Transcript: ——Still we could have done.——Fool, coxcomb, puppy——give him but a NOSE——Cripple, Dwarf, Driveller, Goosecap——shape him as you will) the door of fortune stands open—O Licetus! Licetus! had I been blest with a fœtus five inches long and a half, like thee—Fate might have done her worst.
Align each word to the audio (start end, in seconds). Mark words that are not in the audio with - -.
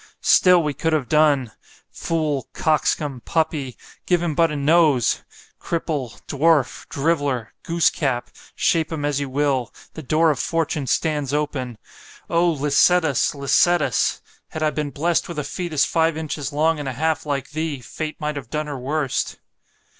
——Still 0.19 0.63
we 0.63 0.73
could 0.73 0.93
have 0.93 1.07
done.——Fool, 1.07 2.49
coxcomb, 2.53 3.21
puppy——give 3.23 4.23
him 4.23 4.33
but 4.33 4.49
a 4.49 4.55
NOSE——Cripple, 4.55 6.19
Dwarf, 6.25 6.89
Driveller, 6.89 7.53
Goosecap——shape 7.63 8.91
him 8.91 9.05
as 9.05 9.19
you 9.19 9.29
will) 9.29 9.71
the 9.93 10.01
door 10.01 10.31
of 10.31 10.39
fortune 10.39 10.87
stands 10.87 11.35
open—O 11.35 12.49
Licetus! 12.51 13.35
Licetus! 13.35 14.21
had 14.47 14.63
I 14.63 14.71
been 14.71 14.89
blest 14.89 15.27
with 15.27 15.37
a 15.37 15.43
fœtus 15.43 15.85
five 15.85 16.17
inches 16.17 16.51
long 16.51 16.79
and 16.79 16.89
a 16.89 16.93
half, 16.93 17.27
like 17.27 17.51
thee—Fate 17.51 18.19
might 18.19 18.37
have 18.37 18.49
done 18.49 18.65
her 18.65 18.79
worst. 18.79 19.37